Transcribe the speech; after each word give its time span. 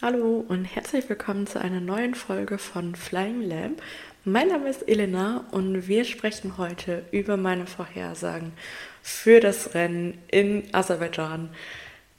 Hallo 0.00 0.44
und 0.46 0.64
herzlich 0.64 1.08
willkommen 1.08 1.48
zu 1.48 1.60
einer 1.60 1.80
neuen 1.80 2.14
Folge 2.14 2.58
von 2.58 2.94
Flying 2.94 3.42
Lamp. 3.42 3.82
Mein 4.24 4.46
Name 4.46 4.68
ist 4.68 4.88
Elena 4.88 5.44
und 5.50 5.88
wir 5.88 6.04
sprechen 6.04 6.56
heute 6.56 7.02
über 7.10 7.36
meine 7.36 7.66
Vorhersagen 7.66 8.52
für 9.02 9.40
das 9.40 9.74
Rennen 9.74 10.16
in 10.30 10.62
Aserbaidschan. 10.72 11.48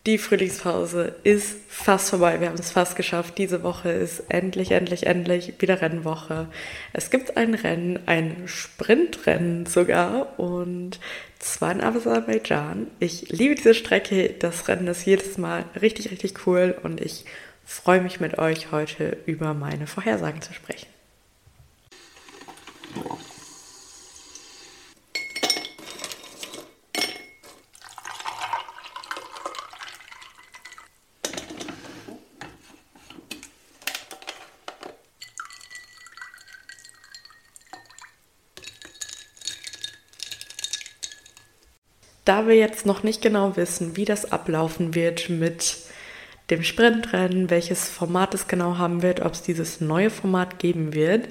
Die 0.05 0.17
Frühlingspause 0.17 1.15
ist 1.23 1.55
fast 1.69 2.09
vorbei. 2.09 2.41
Wir 2.41 2.49
haben 2.49 2.59
es 2.59 2.71
fast 2.71 2.97
geschafft. 2.97 3.37
Diese 3.37 3.63
Woche 3.63 3.91
ist 3.91 4.25
endlich, 4.27 4.71
endlich, 4.71 5.05
endlich 5.05 5.53
wieder 5.59 5.81
Rennwoche. 5.81 6.47
Es 6.91 7.09
gibt 7.09 7.37
ein 7.37 7.53
Rennen, 7.53 7.97
ein 8.07 8.43
Sprintrennen 8.47 9.65
sogar 9.65 10.37
und 10.37 10.99
zwar 11.39 11.71
in 11.71 11.81
Aserbaidschan. 11.81 12.87
Ich 12.99 13.29
liebe 13.29 13.55
diese 13.55 13.73
Strecke. 13.73 14.35
Das 14.37 14.67
Rennen 14.67 14.87
ist 14.87 15.05
jedes 15.05 15.37
Mal 15.37 15.63
richtig, 15.81 16.11
richtig 16.11 16.45
cool 16.45 16.77
und 16.83 16.99
ich 16.99 17.23
freue 17.69 18.01
mich 18.01 18.19
mit 18.19 18.39
euch 18.39 18.71
heute 18.71 19.17
über 19.25 19.53
meine 19.53 19.85
Vorhersagen 19.87 20.41
zu 20.41 20.53
sprechen. 20.53 20.87
Da 42.25 42.47
wir 42.47 42.55
jetzt 42.55 42.85
noch 42.85 43.01
nicht 43.01 43.23
genau 43.23 43.55
wissen, 43.57 43.95
wie 43.95 44.05
das 44.05 44.31
ablaufen 44.31 44.93
wird 44.93 45.29
mit 45.29 45.88
dem 46.49 46.63
Sprintrennen, 46.63 47.49
welches 47.49 47.89
Format 47.89 48.33
es 48.33 48.47
genau 48.47 48.77
haben 48.77 49.01
wird, 49.01 49.21
ob 49.21 49.33
es 49.33 49.41
dieses 49.41 49.81
neue 49.81 50.09
Format 50.09 50.59
geben 50.59 50.93
wird. 50.93 51.27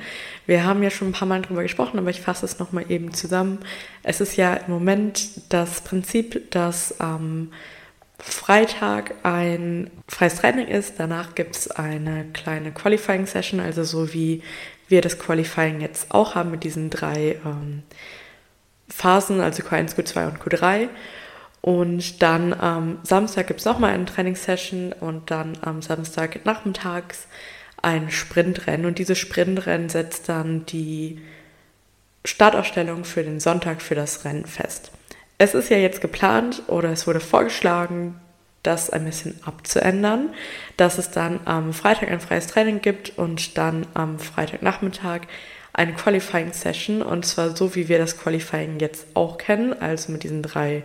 Wir 0.46 0.64
haben 0.64 0.82
ja 0.82 0.90
schon 0.90 1.08
ein 1.08 1.12
paar 1.12 1.28
Mal 1.28 1.42
darüber 1.42 1.62
gesprochen, 1.62 1.98
aber 1.98 2.10
ich 2.10 2.20
fasse 2.20 2.46
es 2.46 2.58
nochmal 2.58 2.90
eben 2.90 3.12
zusammen. 3.12 3.58
Es 4.02 4.20
ist 4.20 4.36
ja 4.36 4.54
im 4.54 4.72
Moment 4.72 5.30
das 5.48 5.80
Prinzip, 5.80 6.50
dass 6.50 7.00
am 7.00 7.50
Freitag 8.18 9.14
ein 9.22 9.90
freies 10.08 10.36
Training 10.36 10.66
ist. 10.68 10.94
Danach 10.98 11.34
gibt 11.34 11.56
es 11.56 11.70
eine 11.70 12.26
kleine 12.32 12.72
Qualifying 12.72 13.26
Session, 13.26 13.60
also 13.60 13.84
so 13.84 14.12
wie 14.12 14.42
wir 14.88 15.02
das 15.02 15.18
Qualifying 15.18 15.80
jetzt 15.80 16.12
auch 16.12 16.34
haben 16.34 16.50
mit 16.50 16.64
diesen 16.64 16.90
drei 16.90 17.36
ähm, 17.44 17.82
Phasen, 18.88 19.40
also 19.40 19.62
Q1, 19.62 19.94
Q2 19.96 20.28
und 20.28 20.38
Q3. 20.40 20.88
Und 21.60 22.22
dann 22.22 22.54
am 22.54 22.98
Samstag 23.02 23.48
gibt 23.48 23.60
es 23.60 23.66
nochmal 23.66 23.92
eine 23.92 24.04
Trainingssession 24.04 24.92
und 24.92 25.30
dann 25.30 25.58
am 25.60 25.82
Samstag 25.82 26.44
nachmittags 26.44 27.26
ein 27.82 28.10
Sprintrennen. 28.10 28.86
Und 28.86 28.98
dieses 28.98 29.18
Sprintrennen 29.18 29.88
setzt 29.88 30.28
dann 30.28 30.66
die 30.66 31.20
Startausstellung 32.24 33.04
für 33.04 33.22
den 33.22 33.40
Sonntag 33.40 33.82
für 33.82 33.94
das 33.94 34.24
Rennen 34.24 34.46
fest. 34.46 34.92
Es 35.38 35.54
ist 35.54 35.70
ja 35.70 35.78
jetzt 35.78 36.00
geplant 36.00 36.62
oder 36.66 36.90
es 36.90 37.06
wurde 37.06 37.20
vorgeschlagen, 37.20 38.20
das 38.62 38.90
ein 38.90 39.04
bisschen 39.04 39.40
abzuändern, 39.44 40.30
dass 40.76 40.98
es 40.98 41.10
dann 41.10 41.40
am 41.44 41.72
Freitag 41.72 42.10
ein 42.10 42.20
freies 42.20 42.48
Training 42.48 42.80
gibt 42.80 43.16
und 43.16 43.56
dann 43.56 43.86
am 43.94 44.18
Freitagnachmittag 44.18 45.22
eine 45.72 45.92
Qualifying 45.92 46.52
Session 46.52 47.02
und 47.02 47.24
zwar 47.24 47.56
so 47.56 47.76
wie 47.76 47.88
wir 47.88 47.98
das 47.98 48.18
Qualifying 48.18 48.80
jetzt 48.80 49.06
auch 49.14 49.38
kennen, 49.38 49.80
also 49.80 50.10
mit 50.10 50.24
diesen 50.24 50.42
drei 50.42 50.82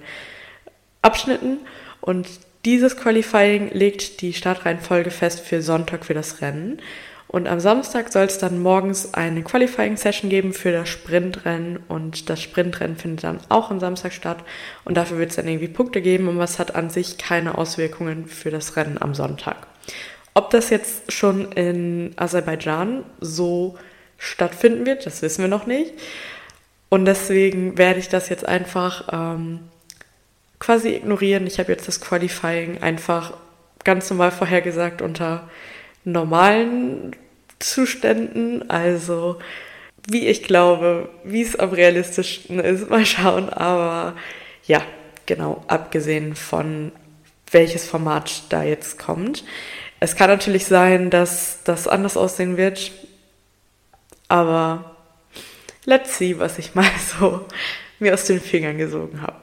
Abschnitten 1.03 1.59
und 2.01 2.27
dieses 2.65 2.97
Qualifying 2.97 3.69
legt 3.71 4.21
die 4.21 4.33
Startreihenfolge 4.33 5.11
fest 5.11 5.41
für 5.41 5.61
Sonntag 5.61 6.05
für 6.05 6.13
das 6.13 6.41
Rennen. 6.41 6.81
Und 7.27 7.47
am 7.47 7.59
Samstag 7.59 8.11
soll 8.11 8.25
es 8.25 8.37
dann 8.37 8.61
morgens 8.61 9.15
eine 9.15 9.41
Qualifying-Session 9.41 10.29
geben 10.29 10.53
für 10.53 10.71
das 10.71 10.87
Sprintrennen 10.87 11.79
und 11.87 12.29
das 12.29 12.41
Sprintrennen 12.41 12.95
findet 12.95 13.23
dann 13.23 13.39
auch 13.49 13.71
am 13.71 13.79
Samstag 13.79 14.13
statt 14.13 14.43
und 14.85 14.95
dafür 14.95 15.17
wird 15.17 15.31
es 15.31 15.37
dann 15.37 15.47
irgendwie 15.47 15.67
Punkte 15.67 16.01
geben 16.01 16.27
und 16.27 16.37
was 16.37 16.59
hat 16.59 16.75
an 16.75 16.89
sich 16.89 17.17
keine 17.17 17.57
Auswirkungen 17.57 18.27
für 18.27 18.51
das 18.51 18.75
Rennen 18.75 19.01
am 19.01 19.15
Sonntag. 19.15 19.67
Ob 20.35 20.51
das 20.51 20.69
jetzt 20.69 21.11
schon 21.11 21.51
in 21.51 22.13
Aserbaidschan 22.15 23.03
so 23.19 23.77
stattfinden 24.17 24.85
wird, 24.85 25.05
das 25.05 25.21
wissen 25.21 25.41
wir 25.41 25.49
noch 25.49 25.65
nicht. 25.65 25.93
Und 26.89 27.05
deswegen 27.05 27.77
werde 27.77 27.99
ich 27.99 28.09
das 28.09 28.29
jetzt 28.29 28.47
einfach 28.47 29.09
ähm, 29.11 29.59
quasi 30.59 30.89
ignorieren. 30.89 31.47
Ich 31.47 31.59
habe 31.59 31.71
jetzt 31.71 31.87
das 31.87 32.01
Qualifying 32.01 32.81
einfach 32.81 33.33
ganz 33.83 34.09
normal 34.09 34.31
vorhergesagt 34.31 35.01
unter 35.01 35.49
normalen 36.03 37.15
Zuständen. 37.59 38.69
Also 38.69 39.39
wie 40.07 40.27
ich 40.27 40.43
glaube, 40.43 41.09
wie 41.23 41.41
es 41.41 41.55
am 41.55 41.71
realistischsten 41.71 42.59
ist, 42.59 42.89
mal 42.89 43.05
schauen. 43.05 43.49
Aber 43.49 44.15
ja, 44.65 44.81
genau, 45.25 45.63
abgesehen 45.67 46.35
von 46.35 46.91
welches 47.51 47.85
Format 47.87 48.43
da 48.49 48.63
jetzt 48.63 48.97
kommt. 48.97 49.43
Es 49.99 50.15
kann 50.15 50.29
natürlich 50.29 50.65
sein, 50.65 51.09
dass 51.09 51.59
das 51.63 51.87
anders 51.87 52.17
aussehen 52.17 52.57
wird, 52.57 52.91
aber 54.27 54.95
let's 55.85 56.17
see, 56.17 56.39
was 56.39 56.57
ich 56.57 56.75
mal 56.75 56.89
so 57.19 57.45
mir 57.99 58.13
aus 58.13 58.25
den 58.25 58.41
Fingern 58.41 58.77
gesogen 58.77 59.21
habe. 59.21 59.42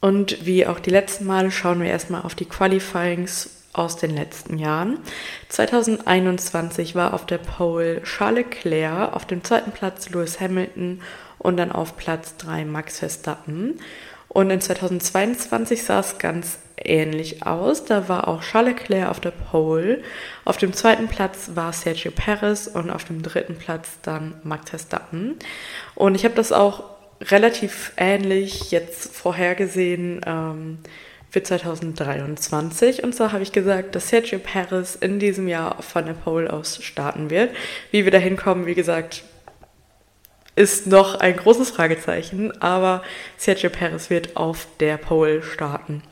Und 0.00 0.46
wie 0.46 0.66
auch 0.66 0.80
die 0.80 0.90
letzten 0.90 1.26
Male 1.26 1.50
schauen 1.50 1.80
wir 1.82 1.90
erstmal 1.90 2.22
auf 2.22 2.34
die 2.34 2.46
Qualifyings 2.46 3.50
aus 3.72 3.96
den 3.96 4.16
letzten 4.16 4.58
Jahren. 4.58 4.98
2021 5.48 6.94
war 6.94 7.14
auf 7.14 7.26
der 7.26 7.38
Pole 7.38 8.02
Charles 8.02 8.44
Leclerc, 8.44 9.14
auf 9.14 9.26
dem 9.26 9.44
zweiten 9.44 9.72
Platz 9.72 10.08
Lewis 10.10 10.40
Hamilton 10.40 11.02
und 11.38 11.56
dann 11.56 11.70
auf 11.70 11.96
Platz 11.96 12.36
3 12.38 12.64
Max 12.64 12.98
Verstappen. 12.98 13.78
Und 14.28 14.50
in 14.50 14.60
2022 14.60 15.82
sah 15.82 16.00
es 16.00 16.18
ganz 16.18 16.58
ähnlich 16.76 17.44
aus. 17.44 17.84
Da 17.84 18.08
war 18.08 18.28
auch 18.28 18.42
Charles 18.42 18.74
Leclerc 18.74 19.08
auf 19.08 19.20
der 19.20 19.32
Pole. 19.32 20.02
Auf 20.44 20.56
dem 20.56 20.72
zweiten 20.72 21.08
Platz 21.08 21.50
war 21.54 21.72
Sergio 21.72 22.10
Perez 22.10 22.66
und 22.68 22.90
auf 22.90 23.04
dem 23.04 23.22
dritten 23.22 23.56
Platz 23.56 23.98
dann 24.02 24.34
Max 24.44 24.70
Verstappen. 24.70 25.36
Und 25.94 26.14
ich 26.14 26.24
habe 26.24 26.34
das 26.34 26.52
auch 26.52 26.89
relativ 27.20 27.92
ähnlich 27.96 28.70
jetzt 28.70 29.14
vorhergesehen 29.14 30.20
ähm, 30.26 30.78
für 31.30 31.42
2023. 31.42 33.04
Und 33.04 33.14
zwar 33.14 33.32
habe 33.32 33.42
ich 33.42 33.52
gesagt, 33.52 33.94
dass 33.94 34.08
Sergio 34.08 34.38
Perez 34.38 34.96
in 34.96 35.18
diesem 35.18 35.48
Jahr 35.48 35.82
von 35.82 36.06
der 36.06 36.14
Pole 36.14 36.52
aus 36.52 36.82
starten 36.82 37.30
wird. 37.30 37.50
Wie 37.90 38.04
wir 38.04 38.10
da 38.10 38.18
hinkommen, 38.18 38.66
wie 38.66 38.74
gesagt, 38.74 39.22
ist 40.56 40.86
noch 40.86 41.14
ein 41.14 41.36
großes 41.36 41.70
Fragezeichen, 41.70 42.60
aber 42.60 43.02
Sergio 43.36 43.70
Perez 43.70 44.10
wird 44.10 44.36
auf 44.36 44.66
der 44.80 44.96
Pole 44.96 45.42
starten. 45.42 46.02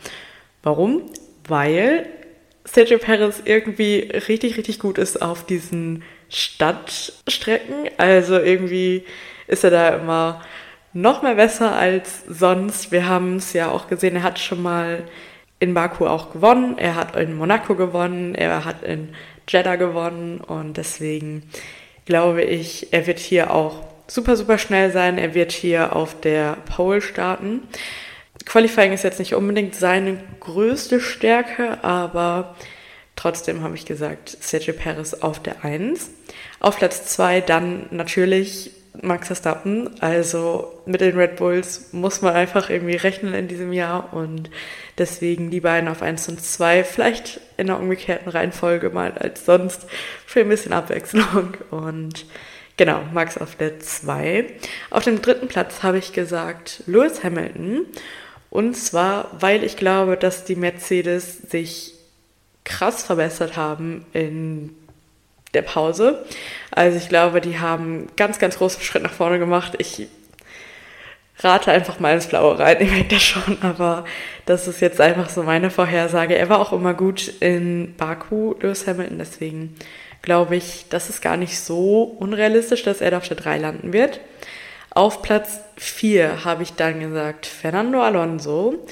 Warum? 0.62 1.10
Weil 1.46 2.06
Sergio 2.64 2.98
Perez 2.98 3.42
irgendwie 3.44 4.10
richtig, 4.28 4.56
richtig 4.56 4.78
gut 4.78 4.98
ist 4.98 5.20
auf 5.20 5.44
diesen 5.44 6.02
Stadtstrecken. 6.28 7.88
Also 7.96 8.38
irgendwie 8.38 9.04
ist 9.46 9.64
er 9.64 9.70
da 9.70 9.88
immer 9.88 10.42
noch 11.00 11.22
mehr 11.22 11.36
besser 11.36 11.76
als 11.76 12.24
sonst. 12.28 12.90
Wir 12.90 13.08
haben 13.08 13.36
es 13.36 13.52
ja 13.52 13.70
auch 13.70 13.88
gesehen, 13.88 14.16
er 14.16 14.22
hat 14.22 14.38
schon 14.38 14.62
mal 14.62 15.04
in 15.60 15.74
Baku 15.74 16.06
auch 16.06 16.32
gewonnen, 16.32 16.76
er 16.78 16.94
hat 16.94 17.16
in 17.16 17.34
Monaco 17.34 17.74
gewonnen, 17.74 18.34
er 18.34 18.64
hat 18.64 18.82
in 18.82 19.10
Jeddah 19.48 19.76
gewonnen 19.76 20.40
und 20.40 20.76
deswegen 20.76 21.42
glaube 22.04 22.42
ich, 22.42 22.92
er 22.92 23.06
wird 23.06 23.18
hier 23.18 23.52
auch 23.52 23.84
super, 24.08 24.36
super 24.36 24.58
schnell 24.58 24.90
sein. 24.90 25.18
Er 25.18 25.34
wird 25.34 25.52
hier 25.52 25.94
auf 25.94 26.20
der 26.20 26.56
Pole 26.74 27.00
starten. 27.00 27.62
Qualifying 28.44 28.92
ist 28.92 29.04
jetzt 29.04 29.18
nicht 29.18 29.34
unbedingt 29.34 29.74
seine 29.74 30.18
größte 30.40 31.00
Stärke, 31.00 31.82
aber 31.84 32.56
trotzdem 33.14 33.62
habe 33.62 33.74
ich 33.74 33.84
gesagt, 33.84 34.36
Sergio 34.40 34.74
Perez 34.74 35.14
auf 35.14 35.40
der 35.42 35.64
1. 35.64 36.10
Auf 36.60 36.78
Platz 36.78 37.06
2 37.06 37.42
dann 37.42 37.86
natürlich 37.90 38.72
Max 39.02 39.28
Verstappen. 39.28 39.90
Also 40.00 40.80
mit 40.86 41.00
den 41.00 41.16
Red 41.16 41.36
Bulls 41.36 41.92
muss 41.92 42.22
man 42.22 42.34
einfach 42.34 42.70
irgendwie 42.70 42.96
rechnen 42.96 43.34
in 43.34 43.48
diesem 43.48 43.72
Jahr 43.72 44.12
und 44.12 44.50
deswegen 44.96 45.50
die 45.50 45.60
beiden 45.60 45.88
auf 45.88 46.02
1 46.02 46.28
und 46.28 46.42
2, 46.42 46.84
vielleicht 46.84 47.40
in 47.56 47.70
einer 47.70 47.78
umgekehrten 47.78 48.30
Reihenfolge 48.30 48.90
mal 48.90 49.12
als 49.12 49.44
sonst 49.44 49.86
für 50.26 50.40
ein 50.40 50.48
bisschen 50.48 50.72
Abwechslung 50.72 51.56
und 51.70 52.26
genau, 52.76 53.00
Max 53.12 53.38
auf 53.38 53.54
der 53.56 53.80
2. 53.80 54.46
Auf 54.90 55.04
dem 55.04 55.22
dritten 55.22 55.48
Platz 55.48 55.82
habe 55.82 55.98
ich 55.98 56.12
gesagt 56.12 56.82
Lewis 56.86 57.22
Hamilton 57.22 57.86
und 58.50 58.76
zwar, 58.76 59.30
weil 59.38 59.64
ich 59.64 59.76
glaube, 59.76 60.16
dass 60.16 60.44
die 60.44 60.56
Mercedes 60.56 61.38
sich 61.38 61.94
krass 62.64 63.02
verbessert 63.02 63.56
haben 63.56 64.04
in 64.12 64.74
der 65.54 65.62
Pause. 65.62 66.24
Also 66.78 66.96
ich 66.96 67.08
glaube, 67.08 67.40
die 67.40 67.58
haben 67.58 68.06
ganz, 68.14 68.38
ganz 68.38 68.56
großen 68.58 68.82
Schritt 68.82 69.02
nach 69.02 69.12
vorne 69.12 69.40
gemacht. 69.40 69.72
Ich 69.78 70.06
rate 71.40 71.72
einfach 71.72 71.98
mal 71.98 72.14
ins 72.14 72.28
Blaue 72.28 72.56
rein, 72.56 72.76
ich 72.80 72.88
merke 72.88 73.16
das 73.16 73.22
schon, 73.22 73.58
aber 73.62 74.04
das 74.46 74.68
ist 74.68 74.80
jetzt 74.80 75.00
einfach 75.00 75.28
so 75.28 75.42
meine 75.42 75.70
Vorhersage. 75.70 76.38
Er 76.38 76.48
war 76.48 76.60
auch 76.60 76.72
immer 76.72 76.94
gut 76.94 77.32
in 77.40 77.96
Baku, 77.96 78.54
Lewis 78.60 78.86
Hamilton, 78.86 79.18
deswegen 79.18 79.76
glaube 80.22 80.54
ich, 80.54 80.86
das 80.88 81.10
ist 81.10 81.20
gar 81.20 81.36
nicht 81.36 81.58
so 81.58 82.04
unrealistisch, 82.20 82.84
dass 82.84 83.00
er 83.00 83.10
da 83.10 83.18
auf 83.18 83.26
der 83.26 83.38
3 83.38 83.58
landen 83.58 83.92
wird. 83.92 84.20
Auf 84.90 85.20
Platz 85.22 85.58
4 85.78 86.44
habe 86.44 86.62
ich 86.62 86.74
dann 86.74 87.00
gesagt 87.00 87.46
Fernando 87.46 88.00
Alonso. 88.00 88.86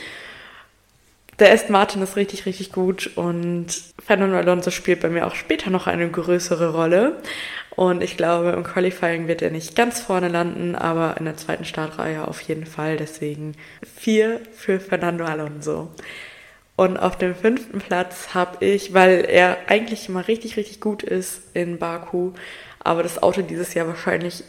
Der 1.38 1.52
Aston 1.52 1.72
Martin 1.72 2.02
ist 2.02 2.16
richtig, 2.16 2.46
richtig 2.46 2.72
gut 2.72 3.10
und 3.14 3.66
Fernando 4.04 4.38
Alonso 4.38 4.70
spielt 4.70 5.00
bei 5.00 5.10
mir 5.10 5.26
auch 5.26 5.34
später 5.34 5.68
noch 5.68 5.86
eine 5.86 6.08
größere 6.08 6.72
Rolle. 6.72 7.20
Und 7.76 8.02
ich 8.02 8.16
glaube, 8.16 8.50
im 8.50 8.64
Qualifying 8.64 9.28
wird 9.28 9.42
er 9.42 9.50
nicht 9.50 9.76
ganz 9.76 10.00
vorne 10.00 10.28
landen, 10.28 10.74
aber 10.74 11.16
in 11.18 11.26
der 11.26 11.36
zweiten 11.36 11.66
Startreihe 11.66 12.26
auf 12.26 12.40
jeden 12.40 12.64
Fall. 12.64 12.96
Deswegen 12.96 13.52
vier 13.84 14.40
für 14.52 14.80
Fernando 14.80 15.24
Alonso. 15.24 15.90
Und 16.74 16.96
auf 16.96 17.16
dem 17.16 17.34
fünften 17.34 17.78
Platz 17.80 18.34
habe 18.34 18.64
ich, 18.64 18.94
weil 18.94 19.26
er 19.28 19.58
eigentlich 19.68 20.08
immer 20.08 20.26
richtig, 20.26 20.56
richtig 20.56 20.80
gut 20.80 21.02
ist 21.02 21.42
in 21.54 21.78
Baku, 21.78 22.32
aber 22.80 23.02
das 23.02 23.22
Auto 23.22 23.42
dieses 23.42 23.74
Jahr 23.74 23.86
wahrscheinlich 23.86 24.44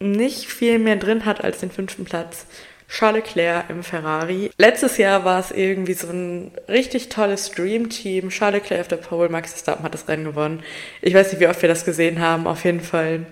nicht 0.00 0.46
viel 0.46 0.78
mehr 0.78 0.96
drin 0.96 1.24
hat 1.24 1.42
als 1.42 1.58
den 1.58 1.70
fünften 1.70 2.04
Platz, 2.04 2.46
Charles 2.92 3.24
Leclerc 3.24 3.70
im 3.70 3.82
Ferrari. 3.82 4.50
Letztes 4.58 4.98
Jahr 4.98 5.24
war 5.24 5.40
es 5.40 5.50
irgendwie 5.50 5.94
so 5.94 6.08
ein 6.08 6.50
richtig 6.68 7.08
tolles 7.08 7.50
Dream-Team. 7.50 8.28
Charles 8.28 8.62
Leclerc 8.62 8.82
auf 8.82 8.88
der 8.88 8.96
Pole, 8.96 9.30
Max 9.30 9.52
Verstappen 9.52 9.82
hat 9.82 9.94
das 9.94 10.08
Rennen 10.08 10.24
gewonnen. 10.24 10.62
Ich 11.00 11.14
weiß 11.14 11.32
nicht, 11.32 11.40
wie 11.40 11.46
oft 11.46 11.62
wir 11.62 11.70
das 11.70 11.86
gesehen 11.86 12.20
haben. 12.20 12.46
Auf 12.46 12.66
jeden 12.66 12.82
Fall 12.82 13.24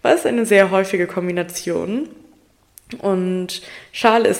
war 0.00 0.14
es 0.14 0.24
eine 0.24 0.46
sehr 0.46 0.70
häufige 0.70 1.06
Kombination. 1.06 2.08
Und 2.98 3.60
Charles 3.92 4.38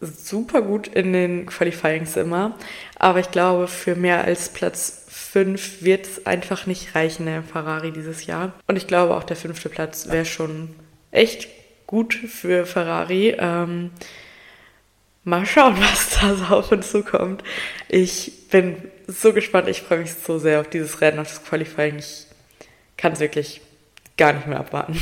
ist 0.00 0.26
super 0.26 0.62
gut 0.62 0.88
in 0.88 1.12
den 1.12 1.46
Qualifyings 1.46 2.16
immer. 2.16 2.58
Aber 2.96 3.20
ich 3.20 3.30
glaube, 3.30 3.68
für 3.68 3.94
mehr 3.94 4.24
als 4.24 4.48
Platz 4.48 5.04
5 5.10 5.82
wird 5.82 6.06
es 6.06 6.26
einfach 6.26 6.66
nicht 6.66 6.96
reichen, 6.96 7.26
der 7.26 7.44
Ferrari 7.44 7.92
dieses 7.92 8.26
Jahr. 8.26 8.52
Und 8.66 8.74
ich 8.74 8.88
glaube, 8.88 9.14
auch 9.14 9.22
der 9.22 9.36
fünfte 9.36 9.68
Platz 9.68 10.08
wäre 10.08 10.24
schon 10.24 10.70
echt 11.12 11.61
gut 11.92 12.14
für 12.14 12.64
Ferrari. 12.64 13.36
Ähm, 13.38 13.90
mal 15.24 15.44
schauen, 15.44 15.76
was 15.78 16.18
da 16.18 16.34
so 16.34 16.44
auf 16.46 16.72
uns 16.72 16.90
zukommt. 16.90 17.44
Ich 17.88 18.48
bin 18.48 18.76
so 19.06 19.34
gespannt. 19.34 19.68
Ich 19.68 19.82
freue 19.82 19.98
mich 19.98 20.14
so 20.14 20.38
sehr 20.38 20.60
auf 20.60 20.70
dieses 20.70 21.02
Rennen, 21.02 21.18
auf 21.18 21.28
das 21.28 21.44
Qualifying. 21.44 21.98
Ich 21.98 22.26
kann 22.96 23.12
es 23.12 23.20
wirklich 23.20 23.60
gar 24.16 24.32
nicht 24.32 24.46
mehr 24.46 24.58
abwarten. 24.58 24.98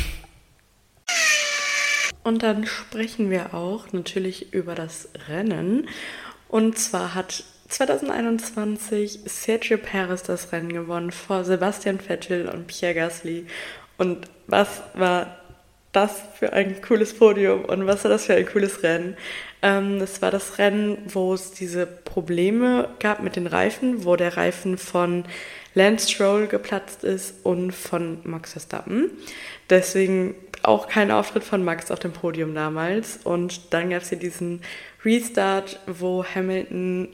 Und 2.24 2.42
dann 2.42 2.66
sprechen 2.66 3.30
wir 3.30 3.54
auch 3.54 3.92
natürlich 3.92 4.52
über 4.52 4.74
das 4.74 5.08
Rennen. 5.28 5.88
Und 6.48 6.76
zwar 6.76 7.14
hat 7.14 7.44
2021 7.68 9.20
Sergio 9.26 9.78
Perez 9.78 10.24
das 10.24 10.50
Rennen 10.50 10.72
gewonnen 10.72 11.12
vor 11.12 11.44
Sebastian 11.44 12.00
Vettel 12.00 12.48
und 12.48 12.66
Pierre 12.66 12.94
Gasly. 12.94 13.46
Und 13.96 14.26
was 14.48 14.82
war 14.94 15.39
das 15.92 16.22
für 16.38 16.52
ein 16.52 16.80
cooles 16.82 17.14
Podium 17.14 17.64
und 17.64 17.86
was 17.86 18.04
war 18.04 18.10
das 18.10 18.26
für 18.26 18.34
ein 18.34 18.46
cooles 18.46 18.82
Rennen. 18.82 19.16
Ähm, 19.62 19.98
das 19.98 20.22
war 20.22 20.30
das 20.30 20.58
Rennen, 20.58 20.98
wo 21.06 21.34
es 21.34 21.52
diese 21.52 21.86
Probleme 21.86 22.88
gab 23.00 23.22
mit 23.22 23.36
den 23.36 23.46
Reifen, 23.46 24.04
wo 24.04 24.16
der 24.16 24.36
Reifen 24.36 24.78
von 24.78 25.24
Lance 25.74 26.08
Stroll 26.10 26.46
geplatzt 26.46 27.04
ist 27.04 27.44
und 27.44 27.72
von 27.72 28.18
Max 28.24 28.52
Verstappen. 28.52 29.10
Deswegen 29.68 30.34
auch 30.62 30.88
kein 30.88 31.10
Auftritt 31.10 31.44
von 31.44 31.64
Max 31.64 31.90
auf 31.90 31.98
dem 31.98 32.12
Podium 32.12 32.54
damals. 32.54 33.20
Und 33.24 33.72
dann 33.72 33.90
gab 33.90 34.02
es 34.02 34.08
hier 34.08 34.18
diesen 34.18 34.62
Restart, 35.04 35.80
wo 35.86 36.24
Hamilton 36.24 37.08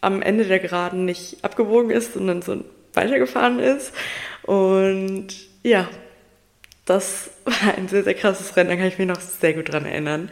am 0.00 0.22
Ende 0.22 0.44
der 0.44 0.60
Geraden 0.60 1.04
nicht 1.04 1.44
abgebogen 1.44 1.90
ist, 1.90 2.14
sondern 2.14 2.42
so 2.42 2.64
weitergefahren 2.94 3.58
ist. 3.58 3.92
Und 4.42 5.28
ja, 5.62 5.88
das 6.86 7.30
war 7.44 7.74
ein 7.76 7.88
sehr, 7.88 8.04
sehr 8.04 8.14
krasses 8.14 8.56
Rennen, 8.56 8.70
da 8.70 8.76
kann 8.76 8.86
ich 8.86 8.98
mich 8.98 9.08
noch 9.08 9.20
sehr 9.20 9.52
gut 9.52 9.70
dran 9.70 9.84
erinnern. 9.84 10.30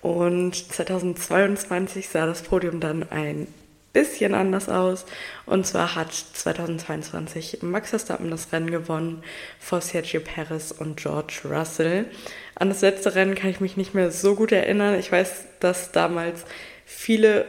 Und 0.00 0.56
2022 0.56 2.08
sah 2.08 2.26
das 2.26 2.42
Podium 2.42 2.80
dann 2.80 3.08
ein 3.10 3.46
bisschen 3.92 4.34
anders 4.34 4.68
aus. 4.68 5.04
Und 5.46 5.66
zwar 5.66 5.94
hat 5.94 6.12
2022 6.12 7.58
Max 7.62 7.90
Verstappen 7.90 8.30
das 8.30 8.52
Rennen 8.52 8.70
gewonnen 8.70 9.22
vor 9.60 9.80
Sergio 9.80 10.20
Perez 10.20 10.72
und 10.72 10.96
George 10.96 11.42
Russell. 11.44 12.06
An 12.54 12.68
das 12.68 12.80
letzte 12.80 13.14
Rennen 13.14 13.34
kann 13.34 13.50
ich 13.50 13.60
mich 13.60 13.76
nicht 13.76 13.94
mehr 13.94 14.10
so 14.10 14.34
gut 14.34 14.50
erinnern. 14.50 14.98
Ich 14.98 15.12
weiß, 15.12 15.44
dass 15.60 15.92
damals 15.92 16.44
viele 16.84 17.44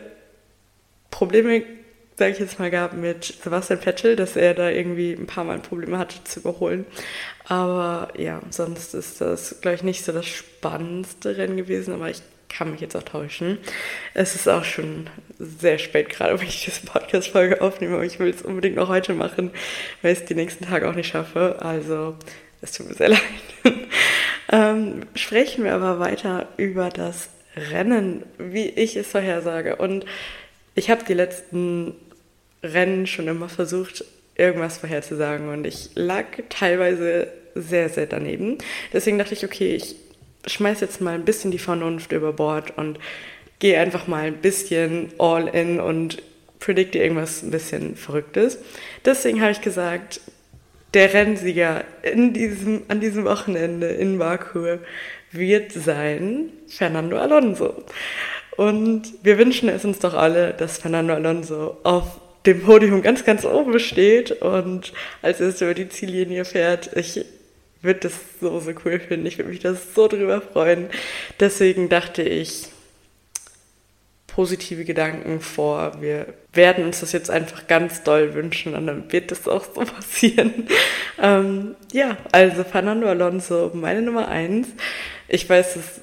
Probleme 1.09 1.63
sage 2.15 2.31
ich 2.31 2.39
jetzt 2.39 2.60
mal, 2.60 2.69
gab 2.69 2.94
mit 2.94 3.25
Sebastian 3.44 3.80
Vettel, 3.80 4.15
dass 4.15 4.36
er 4.36 4.54
da 4.54 4.69
irgendwie 4.69 5.13
ein 5.13 5.27
paar 5.27 5.44
Mal 5.44 5.60
Probleme 5.60 5.98
hatte 5.98 6.24
zu 6.24 6.39
überholen. 6.42 6.86
Aber 7.45 8.10
ja, 8.18 8.42
sonst 8.50 8.94
ist 8.94 9.19
das, 9.21 9.62
glaube 9.62 9.75
ich, 9.75 9.83
nicht 9.83 10.06
so 10.06 10.12
das 10.12 10.25
spannendste 10.25 11.38
Rennen 11.38 11.57
gewesen, 11.57 11.94
aber 11.94 12.10
ich 12.10 12.21
kann 12.50 12.71
mich 12.71 12.81
jetzt 12.81 12.95
auch 12.95 13.04
täuschen. 13.04 13.57
Es 14.13 14.36
ist 14.36 14.48
auch 14.48 14.63
schon 14.63 15.10
sehr 15.39 15.80
spät 15.80 16.10
gerade, 16.10 16.39
wenn 16.39 16.48
ich 16.48 16.65
diese 16.65 16.86
Podcast-Folge 16.86 17.62
aufnehme, 17.62 17.95
aber 17.95 18.06
ich 18.06 18.19
will 18.19 18.30
es 18.30 18.42
unbedingt 18.42 18.75
noch 18.75 18.89
heute 18.89 19.13
machen, 19.13 19.51
weil 20.01 20.13
ich 20.13 20.19
es 20.19 20.25
die 20.25 20.36
nächsten 20.36 20.65
Tage 20.65 20.88
auch 20.88 20.95
nicht 20.95 21.07
schaffe. 21.07 21.57
Also, 21.60 22.15
es 22.62 22.71
tut 22.71 22.88
mir 22.88 22.95
sehr 22.95 23.10
leid. 23.10 23.21
ähm, 24.51 25.01
sprechen 25.15 25.63
wir 25.63 25.74
aber 25.74 26.00
weiter 26.00 26.48
über 26.57 26.89
das 26.89 27.30
Rennen, 27.56 28.24
wie 28.38 28.68
ich 28.68 28.95
es 28.95 29.07
vorhersage. 29.07 29.75
Und 29.75 30.06
ich 30.75 30.89
habe 30.89 31.03
die 31.07 31.13
letzten 31.13 31.93
Rennen 32.63 33.07
schon 33.07 33.27
immer 33.27 33.49
versucht, 33.49 34.05
irgendwas 34.35 34.77
vorherzusagen 34.77 35.49
und 35.49 35.65
ich 35.65 35.89
lag 35.95 36.25
teilweise 36.49 37.27
sehr, 37.55 37.89
sehr 37.89 38.07
daneben. 38.07 38.57
Deswegen 38.91 39.17
dachte 39.17 39.33
ich, 39.33 39.45
okay, 39.45 39.75
ich 39.75 39.95
schmeiß 40.47 40.81
jetzt 40.81 41.01
mal 41.01 41.13
ein 41.13 41.25
bisschen 41.25 41.51
die 41.51 41.59
Vernunft 41.59 42.11
über 42.11 42.33
Bord 42.33 42.77
und 42.77 42.99
gehe 43.59 43.79
einfach 43.79 44.07
mal 44.07 44.25
ein 44.25 44.37
bisschen 44.37 45.11
all 45.19 45.47
in 45.47 45.79
und 45.79 46.21
predikte 46.59 46.99
irgendwas 46.99 47.43
ein 47.43 47.51
bisschen 47.51 47.95
Verrücktes. 47.95 48.57
Deswegen 49.05 49.41
habe 49.41 49.51
ich 49.51 49.61
gesagt, 49.61 50.21
der 50.93 51.13
Rennsieger 51.13 51.83
in 52.03 52.33
diesem, 52.33 52.83
an 52.87 52.99
diesem 52.99 53.25
Wochenende 53.25 53.87
in 53.87 54.19
Baku 54.19 54.77
wird 55.31 55.71
sein 55.71 56.49
Fernando 56.67 57.17
Alonso. 57.17 57.83
Und 58.57 59.13
wir 59.23 59.38
wünschen 59.38 59.69
es 59.69 59.85
uns 59.85 60.00
doch 60.00 60.13
alle, 60.13 60.53
dass 60.53 60.77
Fernando 60.77 61.13
Alonso 61.13 61.77
auf 61.83 62.19
dem 62.45 62.61
Podium 62.61 63.01
ganz, 63.01 63.23
ganz 63.23 63.45
oben 63.45 63.79
steht 63.79 64.31
und 64.31 64.94
als 65.22 65.39
er 65.39 65.50
über 65.50 65.74
die 65.74 65.89
Ziellinie 65.89 66.45
fährt. 66.45 66.95
Ich 66.95 67.25
würde 67.81 68.01
das 68.01 68.13
so, 68.41 68.60
so 68.60 68.72
cool 68.86 69.00
finden. 69.00 69.25
Ich 69.25 69.38
würde 69.38 69.50
mich 69.50 69.60
das 69.60 69.93
so 69.93 70.07
drüber 70.07 70.41
freuen. 70.41 70.88
Deswegen 71.39 71.89
dachte 71.89 72.22
ich, 72.22 72.67
positive 74.27 74.83
Gedanken 74.83 75.41
vor. 75.41 76.01
Wir 76.01 76.33
werden 76.53 76.86
uns 76.86 77.01
das 77.01 77.12
jetzt 77.12 77.29
einfach 77.29 77.67
ganz 77.67 78.03
doll 78.03 78.33
wünschen 78.33 78.74
und 78.74 78.88
dann 78.88 79.12
wird 79.12 79.31
das 79.31 79.48
auch 79.48 79.63
so 79.63 79.81
passieren. 79.81 80.67
Ähm, 81.22 81.75
ja, 81.91 82.17
also 82.31 82.63
Fernando 82.63 83.07
Alonso, 83.07 83.72
meine 83.74 84.01
Nummer 84.01 84.27
eins. 84.27 84.67
Ich 85.27 85.48
weiß, 85.48 85.75
es 85.75 86.01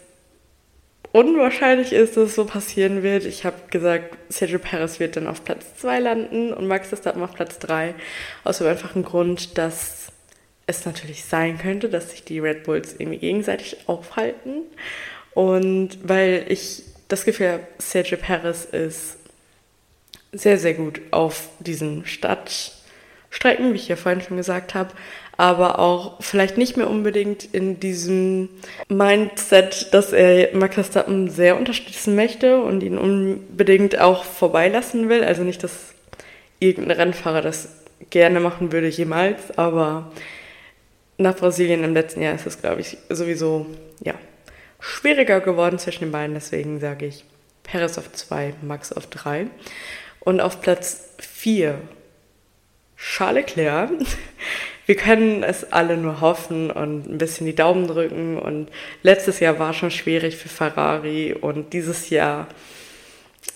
unwahrscheinlich 1.13 1.93
ist, 1.93 2.17
dass 2.17 2.31
es 2.31 2.35
so 2.35 2.45
passieren 2.45 3.03
wird. 3.03 3.25
Ich 3.25 3.45
habe 3.45 3.57
gesagt, 3.71 4.17
Sergio 4.29 4.59
Perez 4.59 5.01
wird 5.01 5.17
dann 5.17 5.27
auf 5.27 5.45
Platz 5.45 5.65
2 5.79 5.99
landen 5.99 6.53
und 6.53 6.67
Max 6.67 6.89
Verstappen 6.89 7.23
auf 7.23 7.35
Platz 7.35 7.59
3. 7.59 7.95
Aus 8.45 8.59
dem 8.59 8.67
einfachen 8.67 9.03
Grund, 9.03 9.59
dass 9.59 10.13
es 10.67 10.85
natürlich 10.85 11.25
sein 11.25 11.59
könnte, 11.59 11.89
dass 11.89 12.11
sich 12.11 12.25
die 12.25 12.39
Red 12.39 12.65
Bulls 12.65 12.95
irgendwie 12.99 13.19
gegenseitig 13.19 13.77
aufhalten. 13.87 14.63
Und 15.35 15.99
weil 16.03 16.45
ich 16.49 16.85
das 17.09 17.25
Gefühl 17.25 17.53
habe, 17.53 17.69
Sergio 17.79 18.19
Perez 18.19 18.65
ist 18.65 19.19
sehr, 20.33 20.59
sehr 20.59 20.75
gut 20.75 21.01
auf 21.11 21.49
diesen 21.59 22.07
Stadtstrecken, 23.31 23.73
wie 23.73 23.77
ich 23.77 23.89
ja 23.89 23.97
vorhin 23.97 24.21
schon 24.21 24.37
gesagt 24.37 24.75
habe, 24.75 24.91
aber 25.37 25.79
auch 25.79 26.23
vielleicht 26.23 26.59
nicht 26.59 26.77
mehr 26.77 26.91
unbedingt 26.91 27.45
in 27.55 27.81
diesem 27.81 28.49
Mindset, 28.89 29.95
dass 29.95 30.13
er 30.13 30.55
Max 30.55 30.75
Verstappen 30.75 31.31
sehr 31.31 31.57
unterstützen 31.57 32.15
möchte 32.15 32.61
und 32.61 32.83
ihn 32.83 32.99
unbedingt 32.99 33.99
auch 33.99 34.25
vorbeilassen 34.25 35.09
will. 35.09 35.25
Also 35.25 35.43
nicht, 35.43 35.63
dass 35.65 35.95
irgendein 36.59 36.99
Rennfahrer 36.99 37.41
das 37.41 37.69
gerne 38.11 38.41
machen 38.41 38.73
würde 38.73 38.89
jemals, 38.89 39.57
aber 39.57 40.11
nach 41.17 41.37
Brasilien 41.37 41.85
im 41.85 41.95
letzten 41.95 42.23
Jahr 42.23 42.35
ist 42.35 42.47
es, 42.47 42.61
glaube 42.61 42.81
ich, 42.81 42.99
sowieso 43.09 43.67
ja, 44.03 44.15
schwieriger 44.81 45.41
geworden 45.41 45.79
zwischen 45.79 46.05
den 46.05 46.13
beiden. 46.13 46.35
Deswegen 46.35 46.81
sage 46.81 47.07
ich 47.07 47.25
Perez 47.63 47.99
auf 47.99 48.11
2, 48.13 48.55
Max 48.63 48.93
auf 48.93 49.07
3. 49.07 49.47
Und 50.21 50.41
auf 50.41 50.61
Platz 50.61 51.09
4 51.19 51.79
Charles 53.01 53.47
Leclerc 53.57 53.91
wir 54.91 54.97
können 54.97 55.45
es 55.45 55.73
alle 55.73 55.97
nur 55.97 56.21
hoffen 56.21 56.69
und 56.69 57.09
ein 57.09 57.19
bisschen 57.19 57.47
die 57.47 57.55
Daumen 57.55 57.87
drücken. 57.87 58.37
Und 58.37 58.69
letztes 59.05 59.39
Jahr 59.39 59.61
war 59.61 59.73
schon 59.73 59.93
schwierig 59.93 60.37
für 60.37 60.49
Ferrari 60.49 61.33
und 61.33 61.73
dieses 61.73 62.11
Jahr 62.11 62.49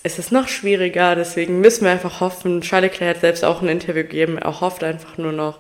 ist 0.04 0.20
es 0.20 0.30
noch 0.30 0.46
schwieriger. 0.46 1.16
Deswegen 1.16 1.60
müssen 1.60 1.86
wir 1.86 1.90
einfach 1.90 2.20
hoffen. 2.20 2.60
Charles 2.60 2.92
Leclerc 2.92 3.16
hat 3.16 3.20
selbst 3.22 3.44
auch 3.44 3.62
ein 3.62 3.68
Interview 3.68 4.04
gegeben. 4.04 4.38
Er 4.38 4.60
hofft 4.60 4.84
einfach 4.84 5.18
nur 5.18 5.32
noch, 5.32 5.58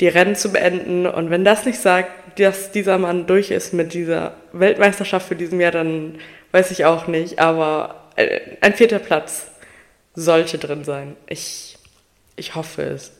die 0.00 0.08
Rennen 0.08 0.36
zu 0.36 0.52
beenden. 0.52 1.06
Und 1.06 1.30
wenn 1.30 1.46
das 1.46 1.64
nicht 1.64 1.80
sagt, 1.80 2.38
dass 2.38 2.70
dieser 2.70 2.98
Mann 2.98 3.26
durch 3.26 3.50
ist 3.50 3.72
mit 3.72 3.94
dieser 3.94 4.34
Weltmeisterschaft 4.52 5.28
für 5.28 5.34
diesem 5.34 5.62
Jahr, 5.62 5.72
dann 5.72 6.18
weiß 6.52 6.72
ich 6.72 6.84
auch 6.84 7.06
nicht. 7.06 7.38
Aber 7.38 8.10
äh, 8.16 8.40
ein 8.60 8.74
vierter 8.74 8.98
Platz 8.98 9.46
sollte 10.14 10.58
drin 10.58 10.84
sein. 10.84 11.16
Ich, 11.26 11.78
ich 12.40 12.54
hoffe 12.56 12.82
es. 12.82 13.12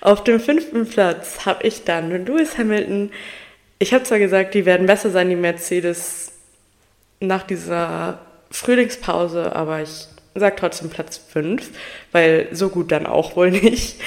Auf 0.00 0.24
dem 0.24 0.40
fünften 0.40 0.88
Platz 0.88 1.44
habe 1.44 1.66
ich 1.66 1.84
dann 1.84 2.10
Lewis 2.24 2.56
Hamilton. 2.56 3.10
Ich 3.78 3.92
habe 3.92 4.04
zwar 4.04 4.18
gesagt, 4.18 4.54
die 4.54 4.64
werden 4.64 4.86
besser 4.86 5.10
sein, 5.10 5.28
die 5.28 5.36
Mercedes, 5.36 6.32
nach 7.20 7.42
dieser 7.42 8.20
Frühlingspause, 8.50 9.54
aber 9.54 9.82
ich 9.82 10.06
sage 10.34 10.56
trotzdem 10.56 10.88
Platz 10.88 11.18
5, 11.18 11.68
weil 12.12 12.48
so 12.52 12.68
gut 12.68 12.92
dann 12.92 13.06
auch 13.06 13.34
wohl 13.36 13.50
nicht. 13.50 14.00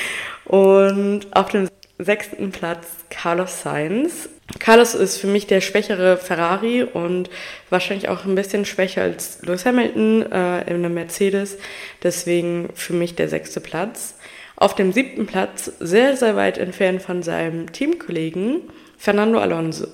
Und 0.46 1.28
auf 1.32 1.50
dem 1.50 1.68
sechsten 2.04 2.52
Platz 2.52 2.88
Carlos 3.10 3.62
Sainz. 3.62 4.30
Carlos 4.60 4.96
ist 4.96 5.18
für 5.18 5.28
mich 5.28 5.48
der 5.48 5.62
schwächere 5.62 6.18
Ferrari 6.18 6.84
und 6.84 7.30
wahrscheinlich 7.70 8.10
auch 8.10 8.26
ein 8.26 8.36
bisschen 8.36 8.66
schwächer 8.66 9.04
als 9.04 9.42
Lewis 9.44 9.66
Hamilton 9.66 10.24
äh, 10.32 10.62
in 10.62 10.76
einem 10.76 10.94
Mercedes. 10.94 11.58
Deswegen 12.04 12.70
für 12.76 12.94
mich 12.94 13.16
der 13.16 13.30
sechste 13.30 13.62
Platz. 13.62 14.16
Auf 14.56 14.76
dem 14.76 14.92
siebten 14.92 15.26
Platz, 15.26 15.72
sehr, 15.80 16.16
sehr 16.18 16.36
weit 16.36 16.58
entfernt 16.58 17.02
von 17.02 17.24
seinem 17.24 17.72
Teamkollegen, 17.72 18.62
Fernando 18.98 19.40
Alonso. 19.40 19.88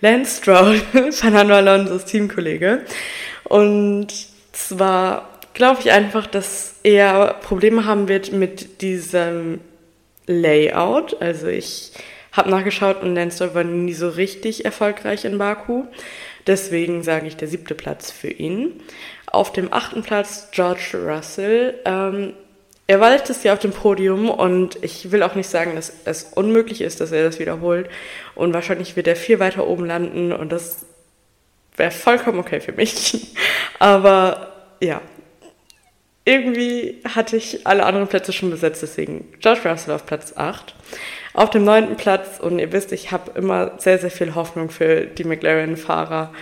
Lance 0.00 0.38
Stroll, 0.38 0.80
Fernando 1.12 1.54
Alonso's 1.54 2.04
Teamkollege. 2.04 2.82
Und 3.44 4.08
zwar 4.52 5.38
glaube 5.54 5.80
ich 5.80 5.92
einfach, 5.92 6.26
dass 6.26 6.74
er 6.82 7.34
Probleme 7.42 7.84
haben 7.84 8.08
wird 8.08 8.32
mit 8.32 8.82
diesem 8.82 9.60
Layout. 10.26 11.20
Also 11.20 11.48
ich 11.48 11.92
habe 12.32 12.50
nachgeschaut 12.50 13.02
und 13.02 13.32
Stroll 13.32 13.54
war 13.54 13.64
nie 13.64 13.94
so 13.94 14.08
richtig 14.08 14.64
erfolgreich 14.64 15.24
in 15.24 15.38
Baku. 15.38 15.84
Deswegen 16.46 17.02
sage 17.02 17.26
ich 17.26 17.36
der 17.36 17.48
siebte 17.48 17.74
Platz 17.74 18.10
für 18.10 18.28
ihn. 18.28 18.80
Auf 19.26 19.52
dem 19.52 19.72
achten 19.72 20.02
Platz 20.02 20.48
George 20.52 20.92
Russell. 20.94 21.80
Ähm, 21.84 22.34
er 22.86 23.00
war 23.00 23.10
letztes 23.10 23.42
Jahr 23.44 23.54
auf 23.54 23.60
dem 23.60 23.72
Podium 23.72 24.28
und 24.28 24.82
ich 24.82 25.10
will 25.10 25.22
auch 25.22 25.34
nicht 25.34 25.48
sagen, 25.48 25.74
dass 25.74 25.90
es 26.04 26.24
unmöglich 26.34 26.82
ist, 26.82 27.00
dass 27.00 27.12
er 27.12 27.24
das 27.24 27.38
wiederholt. 27.38 27.88
Und 28.34 28.52
wahrscheinlich 28.52 28.94
wird 28.94 29.06
er 29.06 29.16
viel 29.16 29.40
weiter 29.40 29.66
oben 29.66 29.86
landen 29.86 30.32
und 30.32 30.52
das 30.52 30.84
wäre 31.76 31.90
vollkommen 31.90 32.38
okay 32.38 32.60
für 32.60 32.72
mich. 32.72 33.34
Aber 33.78 34.52
ja, 34.82 35.00
irgendwie 36.24 37.02
hatte 37.04 37.36
ich 37.36 37.66
alle 37.66 37.84
anderen 37.84 38.08
Plätze 38.08 38.32
schon 38.32 38.50
besetzt, 38.50 38.82
deswegen 38.82 39.32
George 39.40 39.68
Russell 39.68 39.94
auf 39.94 40.06
Platz 40.06 40.32
8. 40.36 40.74
Auf 41.34 41.50
dem 41.50 41.64
neunten 41.64 41.96
Platz, 41.96 42.40
und 42.40 42.58
ihr 42.58 42.72
wisst, 42.72 42.92
ich 42.92 43.10
habe 43.10 43.38
immer 43.38 43.72
sehr, 43.78 43.98
sehr 43.98 44.10
viel 44.10 44.34
Hoffnung 44.34 44.70
für 44.70 45.02
die 45.02 45.24
McLaren-Fahrer. 45.24 46.32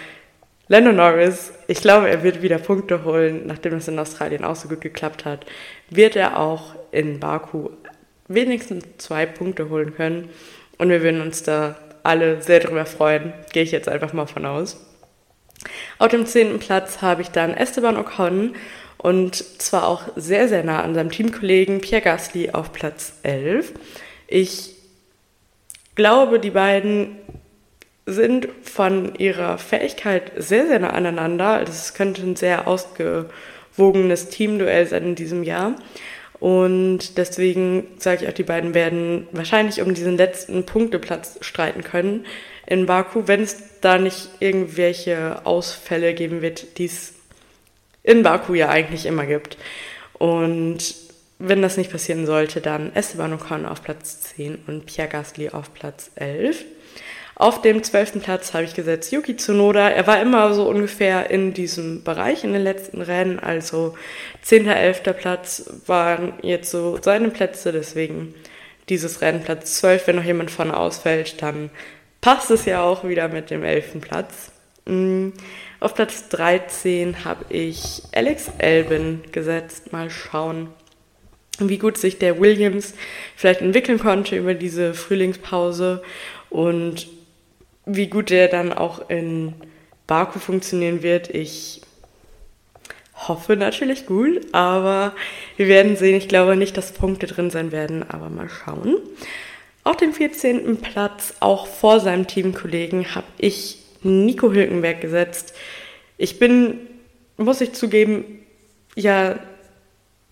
Lando 0.69 0.93
Norris, 0.93 1.53
ich 1.67 1.81
glaube, 1.81 2.09
er 2.09 2.23
wird 2.23 2.43
wieder 2.43 2.59
Punkte 2.59 3.05
holen, 3.05 3.43
nachdem 3.47 3.75
es 3.75 3.89
in 3.89 3.99
Australien 3.99 4.45
auch 4.45 4.55
so 4.55 4.69
gut 4.69 4.81
geklappt 4.81 5.25
hat, 5.25 5.45
wird 5.91 6.15
er 6.15 6.39
auch 6.39 6.77
in 6.93 7.19
Baku 7.19 7.71
wenigstens 8.29 8.85
zwei 8.99 9.27
Punkte 9.27 9.69
holen 9.69 9.95
können. 9.95 10.29
Und 10.79 10.91
wir 10.91 11.03
würden 11.03 11.21
uns 11.21 11.43
da 11.43 11.77
alle 12.03 12.41
sehr 12.43 12.61
drüber 12.61 12.87
freuen, 12.87 13.33
gehe 13.53 13.63
ich 13.63 13.73
jetzt 13.73 13.89
einfach 13.89 14.13
mal 14.13 14.27
von 14.27 14.47
aus. 14.47 14.85
Auf 15.99 16.09
dem 16.09 16.27
zehnten 16.27 16.59
Platz 16.59 17.03
habe 17.03 17.23
ich 17.23 17.31
dann 17.31 17.55
Esteban 17.55 17.97
Ocon 17.97 18.55
und 19.03 19.35
zwar 19.61 19.89
auch 19.89 20.05
sehr, 20.17 20.49
sehr 20.49 20.63
nah 20.63 20.83
an 20.83 20.95
seinem 20.95 21.11
Teamkollegen 21.11 21.81
Pierre 21.81 22.03
Gasly 22.03 22.51
auf 22.51 22.73
Platz 22.73 23.15
11. 23.25 23.73
Ich 24.29 24.77
glaube, 25.95 26.39
die 26.39 26.51
beiden 26.51 27.17
sind 28.07 28.49
von 28.63 29.15
ihrer 29.17 29.59
Fähigkeit 29.59 30.33
sehr, 30.37 30.67
sehr 30.67 30.79
nah 30.79 30.91
aneinander. 30.91 31.63
Es 31.63 31.95
könnte 31.95 32.23
ein 32.23 32.37
sehr 32.37 32.67
ausgewogenes 32.69 34.29
Teamduell 34.29 34.87
sein 34.87 35.05
in 35.05 35.15
diesem 35.15 35.43
Jahr. 35.43 35.75
Und 36.39 37.19
deswegen 37.19 37.87
sage 37.99 38.25
ich 38.25 38.29
auch, 38.29 38.35
die 38.35 38.43
beiden 38.43 38.75
werden 38.75 39.29
wahrscheinlich 39.33 39.81
um 39.81 39.95
diesen 39.95 40.17
letzten 40.17 40.65
Punkteplatz 40.67 41.39
streiten 41.41 41.85
können 41.85 42.27
in 42.67 42.87
Baku, 42.87 43.25
wenn 43.27 43.43
es 43.43 43.81
da 43.81 43.99
nicht 43.99 44.29
irgendwelche 44.41 45.45
Ausfälle 45.45 46.15
geben 46.15 46.43
wird, 46.43 46.79
die 46.79 46.87
es 46.87 47.15
in 48.03 48.23
Baku 48.23 48.55
ja 48.55 48.69
eigentlich 48.69 49.07
immer 49.07 49.27
gibt. 49.27 49.57
Und 50.15 50.95
wenn 51.39 51.63
das 51.63 51.77
nicht 51.77 51.91
passieren 51.91 52.27
sollte, 52.27 52.61
dann 52.61 52.95
Esteban 52.95 53.33
Ocon 53.33 53.67
auf 53.67 53.83
Platz 53.83 54.21
10 54.37 54.59
und 54.67 54.87
Pierre 54.87 55.09
Gasly 55.09 55.51
auf 55.51 55.75
Platz 55.75 56.11
11. 56.15 56.65
Auf 57.35 57.63
dem 57.63 57.83
zwölften 57.83 58.21
Platz 58.21 58.55
habe 58.55 58.65
ich 58.65 58.75
gesetzt 58.75 59.11
Yuki 59.11 59.37
Tsunoda. 59.37 59.89
Er 59.89 60.07
war 60.07 60.21
immer 60.21 60.53
so 60.55 60.69
ungefähr 60.69 61.31
in 61.31 61.55
diesem 61.55 62.05
Bereich 62.05 62.45
in 62.45 62.53
den 62.53 62.63
letzten 62.63 63.01
Rennen. 63.01 63.41
Also 63.41 63.97
10., 64.43 64.69
11. 64.69 65.03
Platz 65.19 65.71
waren 65.87 66.35
jetzt 66.43 66.71
so 66.71 66.99
seine 67.03 67.31
Plätze. 67.31 67.73
Deswegen 67.73 68.35
dieses 68.89 69.23
Rennen 69.23 69.43
Platz 69.43 69.79
12. 69.79 70.07
Wenn 70.07 70.17
noch 70.17 70.25
jemand 70.25 70.51
vorne 70.51 70.77
ausfällt, 70.77 71.43
dann 71.43 71.71
passt 72.21 72.51
es 72.51 72.67
ja 72.67 72.83
auch 72.83 73.03
wieder 73.03 73.29
mit 73.29 73.51
dem 73.51 73.65
11. 73.65 74.01
Platz. 74.01 74.53
Auf 75.83 75.95
Platz 75.95 76.29
13 76.29 77.25
habe 77.25 77.45
ich 77.49 78.05
Alex 78.13 78.53
Albin 78.61 79.21
gesetzt. 79.33 79.93
Mal 79.93 80.11
schauen, 80.11 80.69
wie 81.59 81.79
gut 81.79 81.99
sich 81.99 82.21
der 82.21 82.41
Williams 82.41 82.95
vielleicht 83.35 83.63
entwickeln 83.63 83.99
konnte 83.99 84.37
über 84.37 84.55
diese 84.55 84.95
Frühlingspause 84.95 86.05
und 86.51 87.09
wie 87.85 88.07
gut 88.07 88.31
der 88.31 88.47
dann 88.47 88.73
auch 88.73 89.11
in 89.11 89.55
Baku 90.07 90.39
funktionieren 90.39 91.03
wird. 91.03 91.31
Ich 91.31 91.81
hoffe 93.17 93.57
natürlich 93.57 94.07
gut, 94.07 94.41
aber 94.53 95.13
wir 95.57 95.67
werden 95.67 95.97
sehen. 95.97 96.15
Ich 96.15 96.29
glaube 96.29 96.55
nicht, 96.55 96.77
dass 96.77 96.93
Punkte 96.93 97.27
drin 97.27 97.51
sein 97.51 97.73
werden, 97.73 98.09
aber 98.09 98.31
mal 98.31 98.49
schauen. 98.49 98.99
Auf 99.83 99.97
dem 99.97 100.13
14. 100.13 100.77
Platz, 100.77 101.35
auch 101.41 101.67
vor 101.67 101.99
seinem 101.99 102.29
Teamkollegen, 102.29 103.17
habe 103.17 103.27
ich 103.39 103.82
Nico 104.03 104.53
Hülkenberg 104.53 105.01
gesetzt. 105.01 105.55
Ich 106.19 106.39
bin, 106.39 106.79
muss 107.37 107.61
ich 107.61 107.73
zugeben, 107.73 108.41
ja 108.95 109.39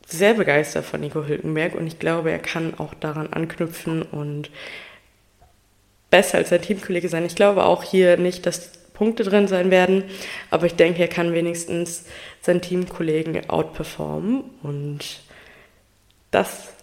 sehr 0.06 0.34
begeistert 0.34 0.84
von 0.84 1.00
Nico 1.00 1.26
Hülkenberg 1.26 1.74
und 1.74 1.86
ich 1.86 1.98
glaube, 1.98 2.30
er 2.30 2.38
kann 2.38 2.74
auch 2.78 2.94
daran 2.94 3.32
anknüpfen 3.32 4.02
und 4.02 4.50
besser 6.10 6.38
als 6.38 6.50
sein 6.50 6.62
Teamkollege 6.62 7.08
sein. 7.08 7.24
Ich 7.24 7.36
glaube 7.36 7.64
auch 7.64 7.84
hier 7.84 8.16
nicht, 8.16 8.44
dass 8.44 8.72
Punkte 8.92 9.22
drin 9.22 9.48
sein 9.48 9.70
werden, 9.70 10.04
aber 10.50 10.66
ich 10.66 10.74
denke, 10.74 11.00
er 11.00 11.08
kann 11.08 11.32
wenigstens 11.32 12.04
seinen 12.42 12.60
Teamkollegen 12.60 13.48
outperformen 13.48 14.42
und 14.62 15.20
das 16.30 16.74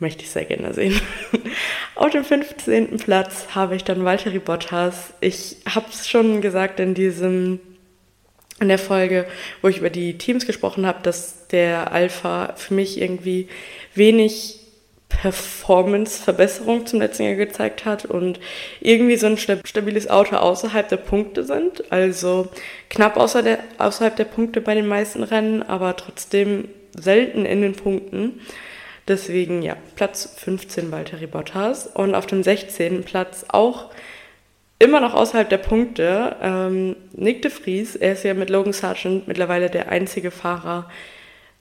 möchte 0.00 0.22
ich 0.22 0.30
sehr 0.30 0.44
gerne 0.44 0.72
sehen. 0.74 1.00
Auf 1.94 2.10
dem 2.10 2.24
15. 2.24 2.98
Platz 2.98 3.48
habe 3.54 3.76
ich 3.76 3.84
dann 3.84 4.04
Walter 4.04 4.30
Bottas. 4.38 5.12
Ich 5.20 5.56
habe 5.68 5.86
es 5.90 6.08
schon 6.08 6.40
gesagt 6.40 6.80
in 6.80 6.94
diesem 6.94 7.60
in 8.60 8.68
der 8.68 8.78
Folge, 8.78 9.26
wo 9.62 9.68
ich 9.68 9.78
über 9.78 9.90
die 9.90 10.18
Teams 10.18 10.44
gesprochen 10.44 10.84
habe, 10.84 10.98
dass 11.02 11.46
der 11.48 11.92
Alpha 11.92 12.54
für 12.56 12.74
mich 12.74 13.00
irgendwie 13.00 13.48
wenig 13.94 14.58
Performance-Verbesserung 15.08 16.86
zum 16.86 17.00
letzten 17.00 17.24
Jahr 17.24 17.34
gezeigt 17.34 17.84
hat 17.84 18.04
und 18.04 18.38
irgendwie 18.80 19.16
so 19.16 19.26
ein 19.26 19.38
stabiles 19.38 20.08
Auto 20.08 20.36
außerhalb 20.36 20.88
der 20.88 20.96
Punkte 20.98 21.44
sind. 21.44 21.90
Also 21.90 22.48
knapp 22.90 23.16
außer 23.16 23.42
der, 23.42 23.58
außerhalb 23.78 24.14
der 24.16 24.24
Punkte 24.24 24.60
bei 24.60 24.74
den 24.74 24.86
meisten 24.86 25.22
Rennen, 25.22 25.62
aber 25.62 25.96
trotzdem 25.96 26.68
selten 26.96 27.46
in 27.46 27.62
den 27.62 27.74
Punkten. 27.74 28.40
Deswegen, 29.08 29.62
ja, 29.62 29.76
Platz 29.96 30.34
15 30.36 30.92
Valtteri 30.92 31.26
Bottas 31.26 31.86
und 31.86 32.14
auf 32.14 32.26
dem 32.26 32.42
16. 32.42 33.04
Platz 33.04 33.46
auch 33.48 33.90
immer 34.78 35.00
noch 35.00 35.14
außerhalb 35.14 35.48
der 35.48 35.58
Punkte 35.58 36.36
ähm, 36.42 36.94
Nick 37.12 37.42
de 37.42 37.50
Vries. 37.50 37.96
Er 37.96 38.12
ist 38.12 38.24
ja 38.24 38.34
mit 38.34 38.50
Logan 38.50 38.72
Sargent 38.72 39.26
mittlerweile 39.26 39.70
der 39.70 39.88
einzige 39.88 40.30
Fahrer, 40.30 40.88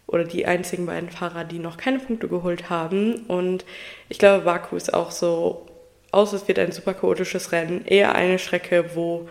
oder 0.07 0.23
die 0.23 0.45
einzigen 0.45 0.85
beiden 0.85 1.09
Fahrer, 1.09 1.43
die 1.43 1.59
noch 1.59 1.77
keine 1.77 1.99
Punkte 1.99 2.27
geholt 2.27 2.69
haben. 2.69 3.25
Und 3.27 3.65
ich 4.09 4.17
glaube, 4.17 4.45
Baku 4.45 4.77
ist 4.77 4.93
auch 4.93 5.11
so, 5.11 5.67
außer 6.11 6.37
es 6.37 6.47
wird 6.47 6.59
ein 6.59 6.71
super 6.71 6.93
chaotisches 6.93 7.51
Rennen, 7.51 7.85
eher 7.85 8.15
eine 8.15 8.39
Strecke, 8.39 8.95
wo 8.95 9.27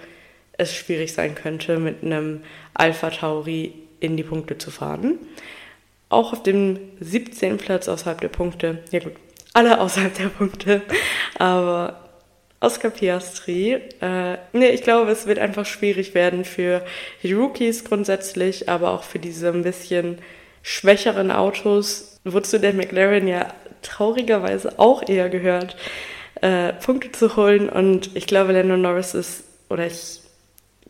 es 0.53 0.75
schwierig 0.75 1.13
sein 1.13 1.35
könnte, 1.35 1.79
mit 1.79 2.03
einem 2.03 2.43
Alpha 2.75 3.11
Tauri 3.11 3.75
in 4.01 4.17
die 4.17 4.23
Punkte 4.23 4.59
zu 4.59 4.71
fahren. 4.71 5.19
Auch 6.17 6.33
auf 6.33 6.43
dem 6.43 6.79
17. 7.01 7.59
Platz 7.59 7.89
außerhalb 7.89 8.23
der 8.23 8.29
Punkte, 8.29 8.79
ja 8.91 9.01
gut, 9.01 9.13
alle 9.53 9.79
außerhalb 9.79 10.15
der 10.15 10.29
Punkte. 10.29 10.81
Aber 11.39 12.09
Oscar 12.59 12.89
Piastri, 12.89 13.75
äh, 14.01 14.39
nee, 14.55 14.71
ich 14.71 14.81
glaube, 14.81 15.11
es 15.11 15.27
wird 15.27 15.39
einfach 15.39 15.67
schwierig 15.67 16.15
werden 16.15 16.47
für 16.47 16.83
die 17.23 17.35
Rookies 17.35 17.85
grundsätzlich, 17.85 18.67
aber 18.67 18.93
auch 18.93 19.03
für 19.03 19.19
diese 19.19 19.49
ein 19.51 19.63
bisschen 19.63 20.17
schwächeren 20.63 21.31
Autos, 21.31 22.19
wozu 22.25 22.59
der 22.59 22.73
McLaren 22.73 23.29
ja 23.29 23.53
traurigerweise 23.83 24.79
auch 24.79 25.07
eher 25.07 25.29
gehört, 25.29 25.77
äh, 26.41 26.73
Punkte 26.73 27.13
zu 27.13 27.37
holen. 27.37 27.69
Und 27.69 28.17
ich 28.17 28.27
glaube, 28.27 28.53
Lando 28.53 28.79
Norris 28.79 29.13
ist, 29.13 29.45
oder 29.69 29.87
ich 29.87 30.23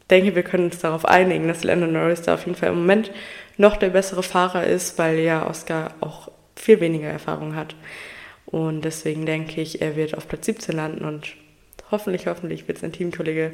denke, 0.09 0.37
wir 0.37 0.45
können 0.45 0.67
uns 0.67 0.79
darauf 0.79 1.05
einigen, 1.05 1.49
dass 1.49 1.65
Lando 1.65 1.89
Norris 1.89 2.23
da 2.23 2.35
auf 2.35 2.47
jeden 2.47 2.57
Fall 2.57 2.69
im 2.69 2.77
Moment 2.77 3.11
noch 3.57 3.77
der 3.77 3.91
bessere 3.91 4.23
Fahrer 4.23 4.67
ist, 4.67 4.99
weil 4.99 5.19
ja 5.19 5.49
Oscar 5.49 5.95
auch 6.01 6.31
viel 6.55 6.81
weniger 6.81 7.09
Erfahrung 7.09 7.55
hat. 7.55 7.75
Und 8.47 8.85
deswegen 8.85 9.27
denke 9.27 9.61
ich, 9.61 9.83
er 9.83 9.97
wird 9.97 10.17
auf 10.17 10.29
Platz 10.29 10.47
17 10.47 10.75
landen 10.75 11.05
und 11.05 11.35
hoffentlich, 11.91 12.27
hoffentlich 12.27 12.69
wird 12.69 12.79
sein 12.79 12.93
Teamkollege 12.93 13.53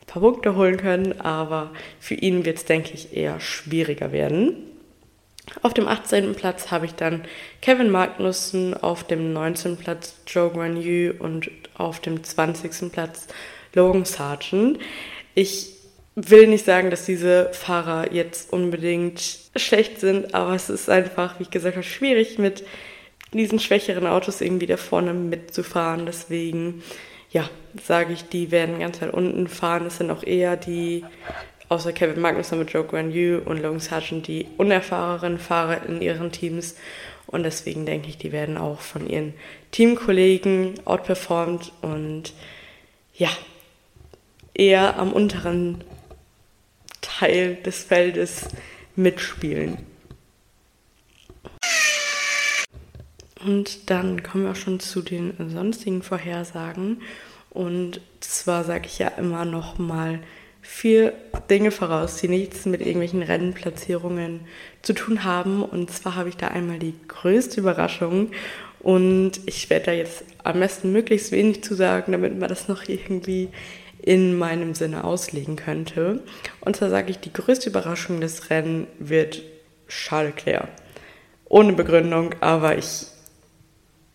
ein 0.00 0.06
paar 0.06 0.22
Punkte 0.22 0.56
holen 0.56 0.76
können, 0.76 1.20
aber 1.20 1.70
für 2.00 2.14
ihn 2.14 2.44
wird 2.44 2.58
es, 2.58 2.64
denke 2.64 2.92
ich, 2.94 3.16
eher 3.16 3.40
schwieriger 3.40 4.12
werden. 4.12 4.56
Auf 5.62 5.74
dem 5.74 5.86
18. 5.86 6.34
Platz 6.34 6.70
habe 6.72 6.86
ich 6.86 6.94
dann 6.94 7.22
Kevin 7.62 7.90
Magnussen, 7.90 8.74
auf 8.74 9.04
dem 9.04 9.32
19. 9.32 9.76
Platz 9.76 10.16
Joe 10.26 10.50
Guan 10.50 10.76
und 11.18 11.50
auf 11.76 12.00
dem 12.00 12.22
20. 12.22 12.90
Platz 12.92 13.28
Logan 13.72 14.04
Sargent. 14.04 14.78
Ich 15.34 15.75
will 16.16 16.46
nicht 16.46 16.64
sagen, 16.64 16.90
dass 16.90 17.04
diese 17.04 17.50
Fahrer 17.52 18.12
jetzt 18.12 18.52
unbedingt 18.52 19.20
schlecht 19.54 20.00
sind, 20.00 20.34
aber 20.34 20.54
es 20.54 20.70
ist 20.70 20.88
einfach, 20.88 21.38
wie 21.38 21.44
ich 21.44 21.50
gesagt 21.50 21.76
habe, 21.76 21.86
schwierig 21.86 22.38
mit 22.38 22.64
diesen 23.32 23.60
schwächeren 23.60 24.06
Autos 24.06 24.40
irgendwie 24.40 24.66
da 24.66 24.78
vorne 24.78 25.12
mitzufahren. 25.12 26.06
Deswegen, 26.06 26.82
ja, 27.30 27.48
sage 27.82 28.14
ich, 28.14 28.28
die 28.28 28.50
werden 28.50 28.78
ganz 28.78 29.02
weit 29.02 29.12
unten 29.12 29.46
fahren. 29.46 29.86
Es 29.86 29.98
sind 29.98 30.10
auch 30.10 30.22
eher 30.22 30.56
die 30.56 31.04
außer 31.68 31.92
Kevin 31.92 32.20
Magnussen 32.20 32.58
mit 32.58 32.70
Joe 32.70 32.84
Guan 32.84 33.10
Yu 33.10 33.38
und 33.44 33.60
Logan 33.60 33.80
Sargent 33.80 34.26
die 34.26 34.46
unerfahrenen 34.56 35.38
Fahrer 35.38 35.84
in 35.86 36.00
ihren 36.00 36.32
Teams. 36.32 36.76
Und 37.26 37.42
deswegen 37.42 37.84
denke 37.84 38.08
ich, 38.08 38.16
die 38.16 38.32
werden 38.32 38.56
auch 38.56 38.80
von 38.80 39.06
ihren 39.06 39.34
Teamkollegen 39.72 40.74
outperformed 40.86 41.72
und 41.82 42.32
ja, 43.14 43.30
eher 44.54 44.96
am 44.96 45.12
unteren 45.12 45.84
Teil 47.18 47.56
des 47.56 47.82
Feldes 47.82 48.48
mitspielen. 48.94 49.78
Und 53.44 53.90
dann 53.90 54.22
kommen 54.22 54.44
wir 54.44 54.50
auch 54.50 54.56
schon 54.56 54.80
zu 54.80 55.02
den 55.02 55.34
sonstigen 55.50 56.02
Vorhersagen. 56.02 57.02
Und 57.50 58.00
zwar 58.20 58.64
sage 58.64 58.86
ich 58.86 58.98
ja 58.98 59.08
immer 59.08 59.44
noch 59.44 59.78
mal 59.78 60.20
vier 60.60 61.12
Dinge 61.48 61.70
voraus, 61.70 62.16
die 62.16 62.28
nichts 62.28 62.66
mit 62.66 62.80
irgendwelchen 62.80 63.22
Rennenplatzierungen 63.22 64.40
zu 64.82 64.92
tun 64.92 65.22
haben. 65.24 65.62
Und 65.62 65.90
zwar 65.90 66.16
habe 66.16 66.28
ich 66.28 66.36
da 66.36 66.48
einmal 66.48 66.78
die 66.78 66.94
größte 67.08 67.60
Überraschung. 67.60 68.32
Und 68.80 69.40
ich 69.46 69.70
werde 69.70 69.86
da 69.86 69.92
jetzt 69.92 70.24
am 70.44 70.60
besten 70.60 70.92
möglichst 70.92 71.32
wenig 71.32 71.62
zu 71.62 71.74
sagen, 71.74 72.12
damit 72.12 72.38
man 72.38 72.48
das 72.48 72.68
noch 72.68 72.88
irgendwie 72.88 73.48
in 74.06 74.38
meinem 74.38 74.74
Sinne 74.74 75.04
auslegen 75.04 75.56
könnte. 75.56 76.20
Und 76.60 76.76
zwar 76.76 76.88
sage 76.88 77.10
ich, 77.10 77.18
die 77.18 77.32
größte 77.32 77.68
Überraschung 77.68 78.20
des 78.20 78.48
Rennens 78.48 78.86
wird 79.00 79.42
Charles 79.88 80.36
Leclerc. 80.36 80.68
Ohne 81.48 81.72
Begründung, 81.72 82.34
aber 82.40 82.78
ich 82.78 83.06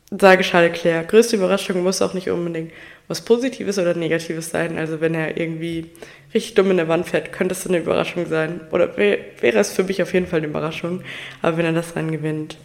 sage 0.09 0.43
Charles 0.43 0.71
Leclerc. 0.71 1.09
Größte 1.09 1.35
Überraschung 1.35 1.83
muss 1.83 2.01
auch 2.01 2.13
nicht 2.13 2.29
unbedingt 2.29 2.71
was 3.09 3.19
Positives 3.19 3.77
oder 3.77 3.93
Negatives 3.93 4.49
sein. 4.49 4.77
Also 4.77 5.01
wenn 5.01 5.13
er 5.13 5.37
irgendwie 5.37 5.89
richtig 6.33 6.53
dumm 6.53 6.71
in 6.71 6.77
der 6.77 6.87
Wand 6.87 7.09
fährt, 7.09 7.33
könnte 7.33 7.53
es 7.53 7.67
eine 7.67 7.79
Überraschung 7.79 8.27
sein. 8.27 8.61
Oder 8.71 8.95
wäre 8.95 9.59
es 9.59 9.73
für 9.73 9.83
mich 9.83 10.01
auf 10.01 10.13
jeden 10.13 10.27
Fall 10.27 10.39
eine 10.39 10.47
Überraschung. 10.47 11.01
Aber 11.41 11.57
wenn 11.57 11.65
er 11.65 11.73
das 11.73 11.97
Rennen 11.97 12.13
gewinnt, 12.13 12.57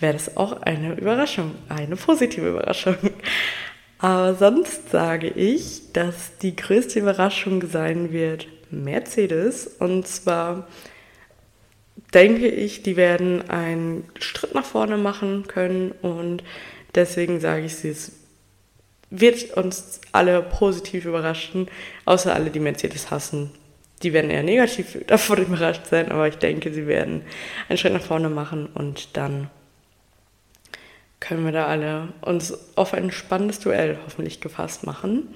wäre 0.00 0.12
das 0.12 0.36
auch 0.36 0.60
eine 0.60 0.96
Überraschung. 0.96 1.54
Eine 1.70 1.96
positive 1.96 2.46
Überraschung. 2.46 2.96
Aber 3.98 4.34
sonst 4.34 4.90
sage 4.90 5.28
ich, 5.28 5.92
dass 5.92 6.36
die 6.38 6.54
größte 6.54 6.98
Überraschung 7.00 7.66
sein 7.66 8.12
wird 8.12 8.46
Mercedes. 8.70 9.66
Und 9.66 10.06
zwar 10.06 10.66
denke 12.12 12.48
ich, 12.48 12.82
die 12.82 12.96
werden 12.96 13.48
einen 13.48 14.04
Schritt 14.20 14.54
nach 14.54 14.64
vorne 14.64 14.98
machen 14.98 15.46
können. 15.46 15.92
Und 16.02 16.42
deswegen 16.94 17.40
sage 17.40 17.64
ich, 17.64 17.84
es 17.84 18.12
wird 19.10 19.56
uns 19.56 20.00
alle 20.12 20.42
positiv 20.42 21.04
überraschen, 21.04 21.68
außer 22.04 22.34
alle, 22.34 22.50
die 22.50 22.60
Mercedes 22.60 23.10
hassen. 23.10 23.50
Die 24.02 24.12
werden 24.12 24.30
eher 24.30 24.42
negativ 24.42 24.98
davon 25.06 25.38
überrascht 25.38 25.86
sein, 25.86 26.10
aber 26.12 26.28
ich 26.28 26.36
denke, 26.36 26.72
sie 26.72 26.86
werden 26.86 27.22
einen 27.68 27.78
Schritt 27.78 27.94
nach 27.94 28.02
vorne 28.02 28.28
machen 28.28 28.66
und 28.74 29.16
dann 29.16 29.48
können 31.26 31.44
wir 31.44 31.52
da 31.52 31.66
alle 31.66 32.08
uns 32.20 32.54
auf 32.76 32.94
ein 32.94 33.10
spannendes 33.10 33.58
Duell 33.58 33.98
hoffentlich 34.04 34.40
gefasst 34.40 34.84
machen. 34.84 35.28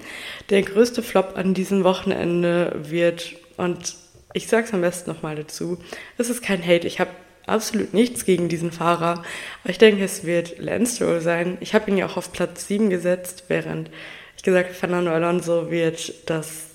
Der 0.49 0.61
größte 0.61 1.03
Flop 1.03 1.33
an 1.35 1.53
diesem 1.53 1.83
Wochenende 1.83 2.75
wird, 2.77 3.33
und 3.57 3.95
ich 4.33 4.47
sage 4.47 4.67
es 4.67 4.73
am 4.73 4.81
besten 4.81 5.09
nochmal 5.11 5.35
dazu, 5.35 5.77
es 6.17 6.29
ist 6.29 6.41
kein 6.41 6.65
Hate, 6.65 6.87
ich 6.87 6.99
habe 6.99 7.11
absolut 7.45 7.93
nichts 7.93 8.25
gegen 8.25 8.47
diesen 8.47 8.71
Fahrer, 8.71 9.23
aber 9.63 9.69
ich 9.69 9.77
denke, 9.77 10.03
es 10.03 10.23
wird 10.23 10.59
Lance 10.59 10.95
Stroll 10.95 11.21
sein. 11.21 11.57
Ich 11.59 11.73
habe 11.73 11.89
ihn 11.91 11.97
ja 11.97 12.05
auch 12.05 12.17
auf 12.17 12.31
Platz 12.31 12.67
7 12.67 12.89
gesetzt, 12.89 13.45
während 13.47 13.89
ich 14.37 14.43
gesagt 14.43 14.67
habe, 14.67 14.75
Fernando 14.75 15.11
Alonso 15.11 15.69
wird 15.71 16.29
das 16.29 16.67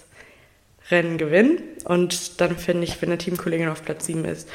Rennen 0.90 1.18
gewinnen. 1.18 1.60
Und 1.84 2.40
dann 2.40 2.58
finde 2.58 2.84
ich, 2.84 3.00
wenn 3.00 3.08
der 3.08 3.18
Teamkollegin 3.18 3.68
auf 3.68 3.84
Platz 3.84 4.06
7 4.06 4.24
ist, 4.24 4.48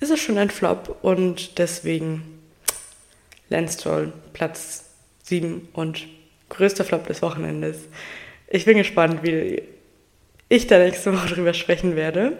ist 0.00 0.10
es 0.10 0.20
schon 0.20 0.38
ein 0.38 0.50
Flop 0.50 0.98
und 1.02 1.58
deswegen 1.58 2.39
Lance 3.50 3.78
Stroll, 3.78 4.12
Platz 4.32 4.86
7 5.24 5.68
und 5.74 6.06
größter 6.48 6.84
Flop 6.84 7.06
des 7.06 7.20
Wochenendes. 7.22 7.88
Ich 8.48 8.64
bin 8.64 8.78
gespannt, 8.78 9.22
wie 9.22 9.62
ich 10.48 10.66
da 10.66 10.78
nächste 10.78 11.12
Woche 11.12 11.34
drüber 11.34 11.54
sprechen 11.54 11.94
werde. 11.94 12.38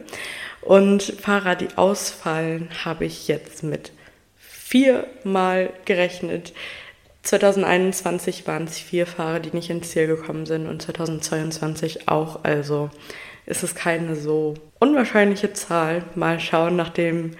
Und 0.63 1.03
Fahrer, 1.03 1.57
die 1.57 1.69
ausfallen, 1.77 2.69
habe 2.85 3.05
ich 3.05 3.29
jetzt 3.29 3.63
mit 3.63 3.93
viermal 4.37 5.73
gerechnet. 5.85 6.53
2021 7.23 8.47
waren 8.47 8.65
es 8.65 8.79
vier 8.79 9.07
Fahrer, 9.07 9.41
die 9.41 9.55
nicht 9.55 9.71
ins 9.71 9.91
Ziel 9.91 10.07
gekommen 10.07 10.47
sind 10.47 10.67
und 10.67 10.83
2022 10.83 12.09
auch. 12.09 12.45
Also 12.45 12.91
ist 13.47 13.63
es 13.63 13.75
keine 13.75 14.17
so 14.17 14.55
unwahrscheinliche 14.79 15.53
Zahl. 15.53 16.05
Mal 16.15 16.41
schauen, 16.41 16.77
nachdem 16.77 17.33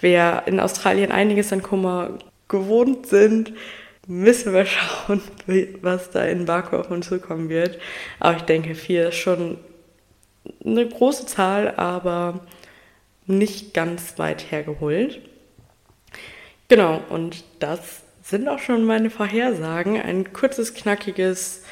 wir 0.00 0.42
in 0.46 0.60
Australien 0.60 1.12
einiges 1.12 1.52
an 1.52 1.62
Kummer 1.62 2.18
gewohnt 2.48 3.06
sind, 3.06 3.52
müssen 4.06 4.52
wir 4.52 4.66
schauen, 4.66 5.22
was 5.82 6.10
da 6.10 6.24
in 6.24 6.46
Baku 6.46 6.76
auf 6.76 6.90
uns 6.90 7.08
zukommen 7.08 7.48
wird. 7.48 7.78
Aber 8.20 8.36
ich 8.36 8.42
denke, 8.42 8.74
vier 8.74 9.08
ist 9.08 9.16
schon 9.16 9.58
eine 10.64 10.88
große 10.88 11.26
Zahl, 11.26 11.74
aber 11.76 12.40
nicht 13.26 13.74
ganz 13.74 14.18
weit 14.18 14.50
hergeholt. 14.50 15.20
Genau, 16.68 17.02
und 17.08 17.44
das 17.58 18.02
sind 18.22 18.48
auch 18.48 18.58
schon 18.58 18.84
meine 18.84 19.10
Vorhersagen. 19.10 20.00
Ein 20.00 20.32
kurzes, 20.32 20.74
knackiges 20.74 21.62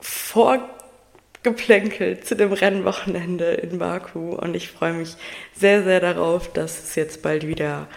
Vorgeplänkel 0.00 2.20
zu 2.20 2.36
dem 2.36 2.52
Rennwochenende 2.52 3.52
in 3.52 3.78
Baku. 3.78 4.34
Und 4.34 4.54
ich 4.54 4.70
freue 4.70 4.92
mich 4.92 5.16
sehr, 5.54 5.84
sehr 5.84 6.00
darauf, 6.00 6.52
dass 6.52 6.82
es 6.82 6.96
jetzt 6.96 7.22
bald 7.22 7.46
wieder 7.46 7.88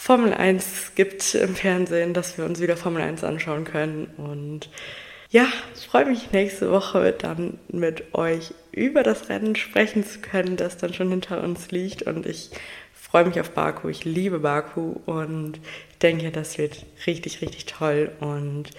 Formel 0.00 0.32
1 0.32 0.92
gibt 0.94 1.34
im 1.34 1.56
Fernsehen, 1.56 2.14
dass 2.14 2.38
wir 2.38 2.46
uns 2.46 2.60
wieder 2.62 2.76
Formel 2.78 3.02
1 3.02 3.24
anschauen 3.24 3.64
können. 3.64 4.06
Und 4.16 4.70
ja, 5.28 5.46
ich 5.74 5.86
freue 5.86 6.06
mich 6.06 6.30
nächste 6.30 6.70
Woche 6.70 7.12
dann 7.12 7.58
mit 7.68 8.14
euch 8.14 8.54
über 8.70 9.02
das 9.02 9.28
Rennen 9.28 9.54
sprechen 9.56 10.06
zu 10.06 10.20
können, 10.20 10.56
das 10.56 10.78
dann 10.78 10.94
schon 10.94 11.10
hinter 11.10 11.42
uns 11.42 11.72
liegt. 11.72 12.04
Und 12.04 12.24
ich 12.24 12.50
freue 12.94 13.26
mich 13.26 13.38
auf 13.38 13.50
Baku. 13.50 13.88
Ich 13.88 14.04
liebe 14.04 14.38
Baku 14.38 14.94
und 15.04 15.60
denke, 16.00 16.30
das 16.30 16.56
wird 16.56 16.86
richtig, 17.06 17.42
richtig 17.42 17.66
toll. 17.66 18.12
Und 18.20 18.70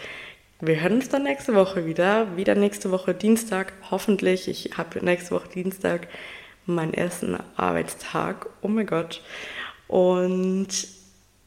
wir 0.61 0.81
hören 0.81 0.93
uns 0.93 1.09
dann 1.09 1.23
nächste 1.23 1.53
Woche 1.53 1.85
wieder. 1.85 2.37
Wieder 2.37 2.55
nächste 2.55 2.91
Woche 2.91 3.13
Dienstag, 3.13 3.73
hoffentlich. 3.91 4.47
Ich 4.47 4.77
habe 4.77 5.05
nächste 5.05 5.35
Woche 5.35 5.49
Dienstag 5.49 6.07
meinen 6.65 6.93
ersten 6.93 7.37
Arbeitstag. 7.55 8.47
Oh 8.61 8.69
mein 8.69 8.87
Gott. 8.87 9.21
Und 9.87 10.98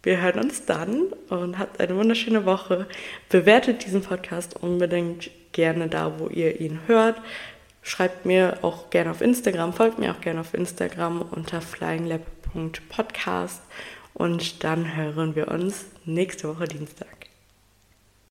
wir 0.03 0.21
hören 0.21 0.41
uns 0.41 0.67
dann 0.67 1.13
und 1.29 1.59
habt 1.59 1.81
eine 1.81 1.97
wunderschöne 1.97 2.45
Woche. 2.45 2.87
Bewertet 3.29 3.85
diesen 3.85 4.03
Podcast 4.03 4.57
unbedingt 4.61 5.31
gerne 5.53 5.89
da, 5.89 6.19
wo 6.19 6.29
ihr 6.29 6.61
ihn 6.61 6.81
hört. 6.87 7.21
Schreibt 7.83 8.27
mir 8.27 8.59
auch 8.63 8.91
gerne 8.91 9.11
auf 9.11 9.21
Instagram, 9.21 9.73
folgt 9.73 9.99
mir 9.99 10.13
auch 10.13 10.21
gerne 10.21 10.41
auf 10.41 10.55
Instagram 10.55 11.23
unter 11.23 11.61
flyinglab.podcast 11.61 13.63
Und 14.15 14.65
dann 14.65 14.97
hören 14.97 15.37
wir 15.37 15.49
uns 15.49 15.87
nächste 16.05 16.49
Woche 16.49 16.65
Dienstag. 16.65 17.22